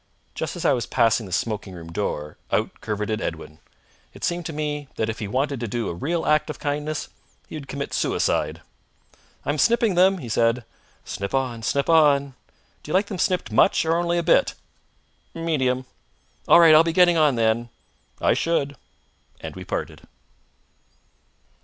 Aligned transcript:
Just 0.33 0.55
as 0.55 0.65
I 0.65 0.73
was 0.73 0.87
passing 0.87 1.27
the 1.27 1.31
smoking 1.31 1.75
room 1.75 1.91
door, 1.91 2.35
out 2.51 2.81
curveted 2.81 3.21
Edwin. 3.21 3.59
It 4.15 4.23
seemed 4.23 4.47
to 4.47 4.51
me 4.51 4.87
that 4.95 5.09
if 5.09 5.19
he 5.19 5.27
wanted 5.27 5.59
to 5.59 5.67
do 5.67 5.89
a 5.89 5.93
real 5.93 6.25
act 6.25 6.49
of 6.49 6.57
kindness 6.57 7.09
he 7.47 7.55
would 7.55 7.67
commit 7.67 7.93
suicide. 7.93 8.61
"I'm 9.45 9.59
snipping 9.59 9.93
them," 9.93 10.17
he 10.17 10.27
said. 10.27 10.65
"Snip 11.05 11.35
on! 11.35 11.61
Snip 11.61 11.87
on!" 11.87 12.33
"Do 12.81 12.89
you 12.89 12.93
like 12.95 13.05
them 13.09 13.19
snipped 13.19 13.51
much, 13.51 13.85
or 13.85 13.95
only 13.95 14.17
a 14.17 14.23
bit?" 14.23 14.55
"Medium." 15.35 15.85
"All 16.47 16.59
right. 16.59 16.73
I'll 16.73 16.83
be 16.83 16.93
getting 16.93 17.17
on, 17.17 17.35
then." 17.35 17.69
"I 18.19 18.33
should." 18.33 18.75
And 19.39 19.55
we 19.55 19.63
parted. 19.63 20.01